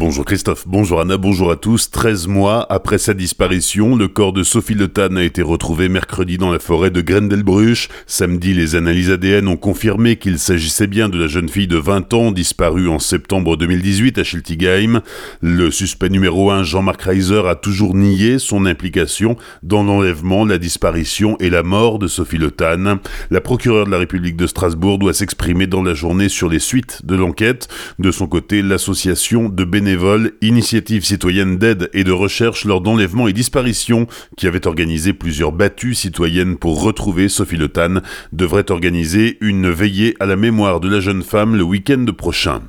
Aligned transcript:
Bonjour 0.00 0.24
Christophe, 0.24 0.64
bonjour 0.66 1.02
Anna, 1.02 1.18
bonjour 1.18 1.50
à 1.50 1.56
tous. 1.56 1.90
13 1.90 2.26
mois 2.26 2.64
après 2.70 2.96
sa 2.96 3.12
disparition, 3.12 3.96
le 3.96 4.08
corps 4.08 4.32
de 4.32 4.42
Sophie 4.42 4.72
Le 4.72 4.88
Tan 4.88 5.14
a 5.16 5.22
été 5.22 5.42
retrouvé 5.42 5.90
mercredi 5.90 6.38
dans 6.38 6.50
la 6.50 6.58
forêt 6.58 6.90
de 6.90 7.02
Grendelbruch. 7.02 7.90
Samedi, 8.06 8.54
les 8.54 8.76
analyses 8.76 9.10
ADN 9.10 9.46
ont 9.46 9.58
confirmé 9.58 10.16
qu'il 10.16 10.38
s'agissait 10.38 10.86
bien 10.86 11.10
de 11.10 11.18
la 11.18 11.26
jeune 11.26 11.50
fille 11.50 11.66
de 11.66 11.76
20 11.76 12.14
ans 12.14 12.32
disparue 12.32 12.88
en 12.88 12.98
septembre 12.98 13.58
2018 13.58 14.16
à 14.16 14.24
Schiltigheim. 14.24 15.02
Le 15.42 15.70
suspect 15.70 16.08
numéro 16.08 16.50
1, 16.50 16.62
Jean-Marc 16.62 17.02
Reiser, 17.02 17.42
a 17.46 17.54
toujours 17.54 17.94
nié 17.94 18.38
son 18.38 18.64
implication 18.64 19.36
dans 19.62 19.82
l'enlèvement, 19.82 20.46
la 20.46 20.56
disparition 20.56 21.36
et 21.40 21.50
la 21.50 21.62
mort 21.62 21.98
de 21.98 22.08
Sophie 22.08 22.38
Le 22.38 22.50
Tan. 22.50 23.00
La 23.30 23.42
procureure 23.42 23.84
de 23.84 23.90
la 23.90 23.98
République 23.98 24.38
de 24.38 24.46
Strasbourg 24.46 24.98
doit 24.98 25.12
s'exprimer 25.12 25.66
dans 25.66 25.82
la 25.82 25.92
journée 25.92 26.30
sur 26.30 26.48
les 26.48 26.58
suites 26.58 27.04
de 27.04 27.16
l'enquête. 27.16 27.68
De 27.98 28.10
son 28.10 28.28
côté, 28.28 28.62
l'association 28.62 29.50
de 29.50 29.64
bénévoles, 29.90 30.32
initiative 30.40 31.04
citoyenne 31.04 31.58
d'aide 31.58 31.90
et 31.92 32.04
de 32.04 32.12
recherche 32.12 32.64
lors 32.64 32.80
d'enlèvements 32.80 33.26
et 33.26 33.32
disparitions, 33.32 34.06
qui 34.36 34.46
avait 34.46 34.68
organisé 34.68 35.12
plusieurs 35.12 35.50
battues 35.50 35.94
citoyennes 35.94 36.58
pour 36.58 36.80
retrouver 36.80 37.28
Sophie 37.28 37.56
Le 37.56 37.66
Tan, 37.66 38.00
devrait 38.32 38.70
organiser 38.70 39.36
une 39.40 39.68
veillée 39.68 40.14
à 40.20 40.26
la 40.26 40.36
mémoire 40.36 40.78
de 40.78 40.88
la 40.88 41.00
jeune 41.00 41.24
femme 41.24 41.56
le 41.56 41.64
week-end 41.64 42.06
prochain. 42.16 42.62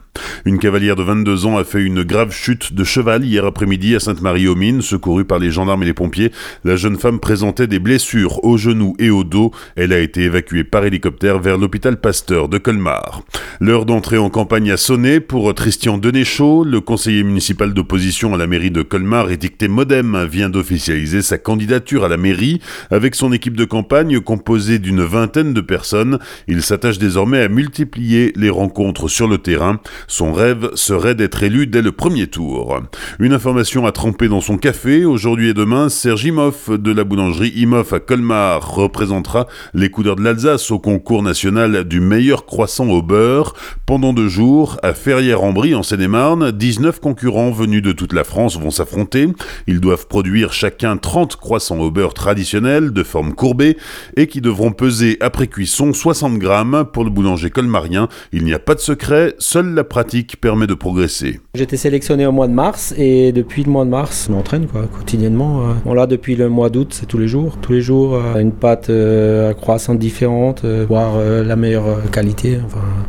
Une 0.46 0.58
cavalière 0.58 0.96
de 0.96 1.04
22 1.04 1.46
ans 1.46 1.58
a 1.58 1.64
fait 1.64 1.84
une 1.84 2.04
grave 2.04 2.34
chute 2.34 2.74
de 2.74 2.84
cheval 2.84 3.24
hier 3.24 3.46
après-midi 3.46 3.96
à 3.96 4.00
Sainte-Marie-aux-Mines, 4.00 4.82
secourue 4.82 5.26
par 5.26 5.38
les 5.38 5.52
gendarmes 5.52 5.84
et 5.84 5.86
les 5.86 5.94
pompiers. 5.94 6.32
La 6.64 6.76
jeune 6.76 6.98
femme 6.98 7.20
présentait 7.20 7.68
des 7.68 7.80
blessures 7.80 8.44
au 8.44 8.58
genou 8.58 8.96
et 8.98 9.12
au 9.12 9.24
dos. 9.24 9.52
Elle 9.76 9.94
a 9.94 10.00
été 10.00 10.24
évacuée 10.24 10.64
par 10.64 10.84
hélicoptère 10.84 11.40
vers 11.40 11.58
l'hôpital 11.58 12.00
Pasteur 12.00 12.50
de 12.50 12.58
Colmar. 12.58 13.24
L'heure 13.60 13.86
d'entrée 13.86 14.18
en 14.18 14.32
campagne 14.32 14.72
a 14.72 14.78
sonné 14.78 15.20
pour 15.20 15.54
Christian 15.54 16.00
Denéchaud. 16.00 16.64
Le 16.64 16.82
conseiller 16.82 17.24
municipal 17.24 17.74
d'opposition 17.74 18.34
à 18.34 18.38
la 18.38 18.48
mairie 18.48 18.72
de 18.72 18.82
Colmar, 18.82 19.30
édicté 19.30 19.68
Modem, 19.68 20.26
vient 20.26 20.50
d'officialiser 20.50 21.22
sa 21.22 21.38
candidature 21.38 22.04
à 22.04 22.10
la 22.10 22.18
mairie. 22.18 22.60
Avec 22.90 23.14
son 23.14 23.32
équipe 23.32 23.56
de 23.56 23.66
campagne 23.66 24.20
composée 24.20 24.80
d'une 24.80 25.04
vingtaine 25.04 25.54
de 25.54 25.62
personnes, 25.62 26.18
il 26.48 26.64
s'attache 26.64 26.98
désormais 26.98 27.42
à 27.42 27.48
multiplier 27.48 28.34
les 28.36 28.50
rencontres 28.50 29.08
sur 29.08 29.28
le 29.28 29.38
terrain. 29.38 29.80
Son 30.08 30.34
rêve 30.34 30.70
serait 30.76 31.16
d'être 31.16 31.44
élu 31.44 31.68
dès 31.68 31.82
le 31.82 31.92
premier 31.92 32.28
tour. 32.28 32.80
Une 33.20 33.34
information 33.34 33.86
à 33.86 33.92
tremper 33.92 34.28
dans 34.28 34.42
son 34.42 34.58
café. 34.58 35.06
Aujourd'hui 35.06 35.50
et 35.50 35.54
demain, 35.54 35.90
Serge 35.90 36.26
Imoff 36.26 36.70
de 36.70 36.92
la 36.92 37.04
boulangerie 37.04 37.54
Imoff 37.56 37.94
à 37.94 38.00
Colmar 38.00 38.76
représentera 38.76 39.48
les 39.74 39.90
couleurs 39.90 40.16
de 40.16 40.24
l'Alsace 40.24 40.72
au 40.72 40.80
concours 40.80 41.24
national 41.24 41.84
du 41.86 42.00
meilleur 42.00 42.46
croissant 42.46 42.88
au 42.90 43.02
beurre. 43.02 43.54
Pendant 43.86 44.14
deux 44.14 44.30
jours, 44.30 44.78
à 44.84 44.94
Ferrières-en-Brie 44.94 45.76
en 45.76 45.84
Seine-et-Marne, 45.84 46.52
19 46.52 47.00
concurrents 47.00 47.52
venus 47.52 47.82
de 47.82 47.92
toute 47.92 48.14
la 48.14 48.24
France 48.24 48.60
vont 48.60 48.72
s'affronter. 48.72 49.28
Ils 49.68 49.80
doivent 49.80 50.08
produire 50.08 50.54
chacun 50.54 50.98
30 50.98 51.36
croissants 51.36 51.80
au 51.80 51.92
beurre 51.92 52.14
traditionnels 52.14 52.92
de 52.92 53.04
forme 53.04 53.34
courbée 53.34 53.78
et 54.16 54.28
qui 54.28 54.42
devront 54.42 54.72
peser 54.72 55.18
après 55.22 55.48
cuisson 55.48 55.94
60 55.94 56.38
grammes 56.38 56.86
pour 56.92 57.04
le 57.04 57.10
boulanger 57.10 57.50
colmarien. 57.50 58.08
Il 58.32 58.44
n'y 58.44 58.54
a 58.54 58.60
pas 58.60 58.76
de 58.76 58.80
secret, 58.80 59.36
seule 59.40 59.74
la 59.74 59.84
pratique 59.92 60.40
permet 60.40 60.68
de 60.68 60.74
progresser. 60.74 61.42
J'étais 61.54 61.76
sélectionné 61.76 62.26
au 62.26 62.32
mois 62.32 62.48
de 62.48 62.54
mars 62.54 62.94
et 62.98 63.34
depuis 63.34 63.66
le 63.66 63.70
mois 63.70 63.84
de 63.84 63.90
mars, 63.90 64.28
je 64.28 64.32
m'entraîne 64.32 64.66
quotidiennement. 64.68 65.64
Euh. 65.64 65.74
Bon 65.84 65.94
là, 65.94 66.08
depuis 66.08 66.38
le 66.38 66.48
mois 66.48 66.70
d'août, 66.70 66.92
c'est 66.92 67.08
tous 67.08 67.18
les 67.18 67.28
jours. 67.28 67.58
Tous 67.62 67.74
les 67.74 67.82
jours, 67.82 68.16
euh, 68.16 68.40
une 68.40 68.54
pâte 68.54 68.90
euh, 68.90 69.54
croissante 69.54 70.00
différente, 70.00 70.64
voire 70.88 71.16
la 71.20 71.56
meilleure 71.58 72.10
qualité. 72.10 72.58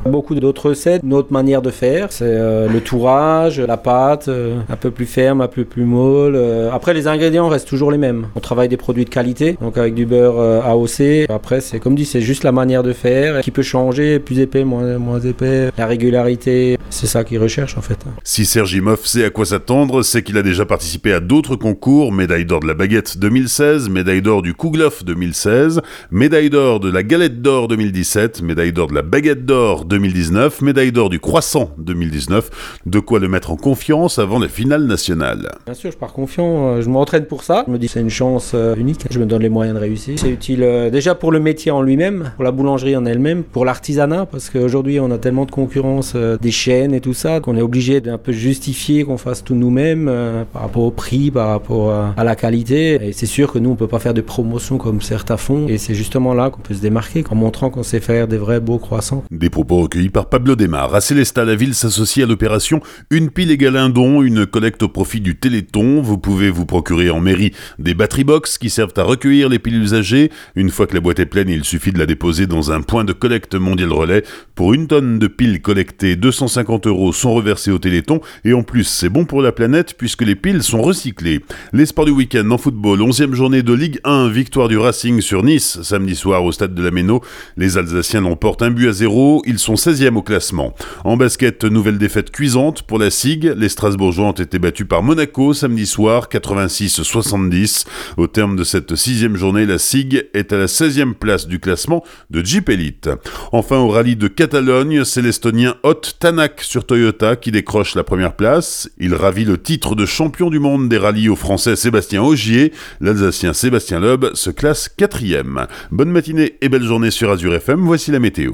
Beaucoup 0.05 0.35
d'autres 0.35 0.71
recettes, 0.71 1.03
une 1.05 1.15
autre 1.15 1.33
manière 1.33 1.63
de 1.63 1.71
faire, 1.71 2.09
c'est 2.11 2.35
le 2.35 2.81
tourage, 2.81 3.61
la 3.61 3.77
pâte, 3.77 4.29
un 4.29 4.77
peu 4.77 4.91
plus 4.91 5.07
ferme, 5.07 5.41
un 5.41 5.47
peu 5.47 5.65
plus 5.65 5.85
molle. 5.85 6.37
Après, 6.73 6.95
les 6.95 7.07
ingrédients 7.07 7.49
restent 7.49 7.69
toujours 7.69 7.93
les 7.93 7.99
mêmes. 7.99 8.27
On 8.35 8.41
travaille 8.41 8.69
des 8.69 8.77
produits 8.77 9.05
de 9.05 9.11
qualité, 9.11 9.57
donc 9.61 9.79
avec 9.79 9.95
du 9.95 10.05
beurre 10.05 10.41
AOC. 10.67 11.29
Après, 11.29 11.61
c'est 11.61 11.79
comme 11.79 11.95
dit, 11.95 12.07
c'est 12.07 12.21
juste 12.21 12.43
la 12.43 12.51
manière 12.51 12.83
de 12.83 12.93
faire 12.93 13.41
qui 13.41 13.53
peut 13.53 13.63
changer, 13.63 14.19
plus 14.19 14.41
épais, 14.41 14.65
moins 14.65 15.21
épais, 15.21 15.71
la 15.79 15.87
régularité 15.87 16.72
c'est 16.91 17.07
ça 17.07 17.25
qu'ils 17.25 17.39
recherchent 17.39 17.77
en 17.79 17.83
fait. 17.83 17.99
Si 18.25 18.45
Sergimov 18.45 19.05
sait 19.07 19.25
à 19.25 19.31
quoi 19.31 19.47
s'attendre, 19.47 20.03
c'est 20.03 20.23
qu'il 20.23 20.39
a 20.39 20.43
déjà 20.43 20.65
participé 20.65 21.13
à 21.13 21.21
d'autres 21.21 21.57
concours, 21.57 22.13
médaille 22.13 22.45
d'or 22.45 22.61
de 22.61 22.67
la 22.67 22.75
baguette 22.75 23.19
2016, 23.19 23.89
médaille 23.89 24.23
d'or 24.23 24.43
du 24.43 24.55
Kouglof 24.55 25.05
2016, 25.05 25.81
médaille 26.11 26.51
d'or 26.51 26.81
de 26.81 26.91
la 26.91 27.03
galette 27.03 27.43
d'or 27.43 27.69
2017, 27.69 28.43
médaille 28.43 28.73
d'or 28.73 28.89
de 28.89 28.95
la 28.95 29.03
baguette 29.03 29.45
d'or 29.45 29.85
2019, 29.85 30.63
médaille 30.63 30.93
d'or 30.93 31.11
du 31.11 31.21
croissant 31.21 31.71
2019, 31.79 32.81
de 32.87 32.99
quoi 32.99 33.19
le 33.19 33.29
mettre 33.29 33.51
en 33.51 33.57
confiance 33.57 34.19
avant 34.19 34.39
la 34.39 34.49
finale 34.49 34.85
nationale. 34.85 35.53
Bien 35.65 35.75
sûr, 35.75 35.91
je 35.91 35.97
pars 35.97 36.13
confiant, 36.13 36.67
euh, 36.67 36.83
je 36.83 36.89
m'entraîne 36.89 37.27
pour 37.27 37.43
ça, 37.43 37.65
je 37.67 37.73
me 37.73 37.79
dis 37.79 37.89
c'est 37.89 38.01
une 38.01 38.11
chance 38.11 38.53
euh, 38.55 38.75
unique, 38.77 39.07
je 39.11 39.19
me 39.19 39.27
donne 39.27 39.43
les 39.43 39.49
moyens 39.49 39.77
de 39.77 39.81
réussir. 39.81 40.19
C'est 40.19 40.31
utile 40.31 40.63
euh, 40.63 40.91
déjà 40.91 41.15
pour 41.15 41.33
le 41.33 41.41
métier 41.41 41.71
en 41.71 41.83
lui-même, 41.83 42.33
pour 42.37 42.45
la 42.45 42.53
boulangerie 42.53 42.97
en 42.97 43.05
elle-même, 43.05 43.43
pour 43.43 43.65
l'artisanat, 43.65 44.27
parce 44.27 44.51
qu'aujourd'hui 44.51 45.01
on 45.01 45.11
a 45.11 45.19
tellement 45.19 45.45
de 45.45 45.51
concurrence 45.51 46.15
des 46.15 46.51
chaînes 46.63 46.95
et 46.95 47.01
tout 47.01 47.15
ça, 47.15 47.41
qu'on 47.41 47.57
est 47.57 47.63
obligé 47.63 48.01
d'un 48.01 48.19
peu 48.19 48.31
justifier 48.31 49.03
qu'on 49.05 49.19
fasse 49.19 49.43
tout 49.43 49.55
nous-mêmes 49.55 50.07
euh, 50.09 50.45
par 50.45 50.63
rapport 50.63 50.85
au 50.85 50.91
prix, 50.93 51.31
par 51.31 51.49
rapport 51.49 51.91
à, 52.17 52.25
la 52.25 52.37
qualité. 52.37 53.09
Et 53.09 53.13
c'est 53.13 53.27
sûr 53.27 53.53
que 53.53 53.59
nous, 53.59 53.71
on 53.71 53.75
peut 53.75 53.89
pas 53.89 53.99
faire 53.99 54.15
de 54.15 54.21
promotion 54.21 54.79
comme 54.79 55.01
certains 55.01 55.37
font. 55.37 55.67
Et 55.67 55.79
c'est 55.79 55.95
justement 55.95 56.35
là 56.35 56.51
qu'on 56.51 56.61
peut 56.61 56.75
se 56.75 56.81
démarquer, 56.81 57.25
en 57.31 57.35
montrant 57.35 57.71
qu'on 57.71 57.83
sait 57.83 57.99
faire 57.99 58.29
des 58.29 58.37
vrais 58.37 58.61
beaux 58.61 58.79
croissants. 58.79 59.25
Des 59.31 59.51
propos 59.51 59.81
recueillis 59.83 60.11
par 60.11 60.27
Pablo 60.27 60.55
Desmar. 60.55 60.95
À 60.95 61.01
Célestat, 61.01 61.45
la 61.45 61.57
ville 61.57 61.75
s'associe 61.75 62.25
à 62.25 62.29
l'opération 62.29 62.81
Une 63.11 63.31
pile 63.31 63.51
égale 63.51 63.77
un 63.77 63.89
don, 63.89 64.23
une 64.23 64.47
collecte 64.47 64.85
au 64.85 64.89
profit 64.89 65.21
du 65.21 65.37
Téléthon. 65.37 66.01
Vous 66.01 66.19
pouvez 66.19 66.51
vous 66.51 66.67
procurer 66.67 67.11
en 67.11 67.21
mairie 67.21 67.53
des 67.81 67.95
battery 67.95 68.25
box 68.25 68.59
qui 68.59 68.71
servent 68.71 68.95
à 68.97 69.03
recueillir 69.03 69.49
les 69.49 69.59
piles 69.59 69.83
usagées. 69.83 70.31
Une 70.55 70.71
fois 70.71 70.87
que 70.87 70.95
la 70.95 71.01
boîte 71.01 71.19
est 71.19 71.27
pleine, 71.27 71.49
il 71.49 71.65
suffit 71.65 71.93
de 71.93 71.99
la 71.99 72.07
déposer 72.07 72.47
dans 72.47 72.71
un 72.71 72.83
point 72.83 73.05
de 73.05 73.13
collecte 73.13 73.57
mondial 73.57 73.93
relais. 73.93 74.23
Pour 74.55 74.75
une 74.75 74.87
tonne 74.87 75.19
de 75.19 75.27
piles 75.27 75.61
collectées, 75.61 76.15
250 76.53 76.87
euros 76.87 77.13
sont 77.13 77.33
reversés 77.33 77.71
au 77.71 77.79
Téléthon 77.79 78.21
et 78.45 78.53
en 78.53 78.63
plus 78.63 78.85
c'est 78.85 79.09
bon 79.09 79.25
pour 79.25 79.41
la 79.41 79.53
planète 79.53 79.95
puisque 79.97 80.23
les 80.23 80.35
piles 80.35 80.63
sont 80.63 80.83
recyclées. 80.83 81.41
Les 81.73 81.87
sports 81.87 82.05
du 82.05 82.11
week-end 82.11 82.51
en 82.51 82.59
football, 82.59 83.01
11e 83.01 83.33
journée 83.33 83.63
de 83.63 83.73
Ligue 83.73 84.01
1, 84.05 84.29
victoire 84.29 84.69
du 84.69 84.77
Racing 84.77 85.23
sur 85.23 85.43
Nice 85.43 85.81
samedi 85.83 86.15
soir 86.15 86.45
au 86.45 86.53
stade 86.53 86.75
de 86.75 86.83
la 86.83 86.91
Méno. 86.91 87.23
Les 87.57 87.79
Alsaciens 87.79 88.21
l'emportent 88.21 88.61
un 88.61 88.71
but 88.71 88.89
à 88.89 88.93
zéro, 88.93 89.43
ils 89.47 89.59
sont 89.59 89.75
16e 89.75 90.17
au 90.17 90.23
classement. 90.23 90.75
En 91.05 91.17
basket, 91.17 91.65
nouvelle 91.65 91.97
défaite 91.97 92.31
cuisante 92.31 92.83
pour 92.83 92.99
la 92.99 93.11
SIG. 93.11 93.55
Les 93.57 93.71
Strasbourgeois 93.71 94.27
ont 94.27 94.33
été 94.33 94.59
battus 94.59 94.87
par 94.87 95.03
Monaco 95.03 95.55
samedi 95.55 95.87
soir, 95.87 96.29
86-70. 96.31 97.87
Au 98.19 98.27
terme 98.27 98.57
de 98.57 98.65
cette 98.65 98.95
sixième 98.95 99.37
journée, 99.37 99.65
la 99.65 99.79
SIG 99.79 100.29
est 100.35 100.53
à 100.53 100.59
la 100.59 100.67
16e 100.67 101.15
place 101.15 101.47
du 101.47 101.61
classement 101.61 102.05
de 102.31 102.45
Jeep 102.45 102.69
Elite. 102.69 103.09
Enfin, 103.53 103.79
au 103.79 103.89
rallye 103.89 104.17
de 104.17 104.29
Catalogne, 104.29 105.05
c'est 105.05 105.23
l'Estonien 105.23 105.77
Ott 105.83 106.19
Sur 106.61 106.85
Toyota 106.85 107.37
qui 107.37 107.53
décroche 107.53 107.95
la 107.95 108.03
première 108.03 108.35
place. 108.35 108.91
Il 108.99 109.15
ravit 109.15 109.45
le 109.45 109.61
titre 109.61 109.95
de 109.95 110.07
champion 110.07 110.51
du 110.51 110.59
monde 110.59 110.89
des 110.89 110.99
rallyes 110.99 111.29
au 111.29 111.37
français 111.37 111.77
Sébastien 111.77 112.23
Augier. 112.23 112.73
L'Alsacien 113.01 113.53
Sébastien 113.53 114.01
Loeb 114.01 114.27
se 114.35 114.51
classe 114.51 114.89
quatrième. 114.89 115.67
Bonne 115.93 116.11
matinée 116.11 116.57
et 116.61 116.69
belle 116.69 116.83
journée 116.83 117.13
sur 117.13 117.31
Azure 117.31 117.55
FM. 117.55 117.81
Voici 117.83 118.11
la 118.11 118.19
météo. 118.19 118.53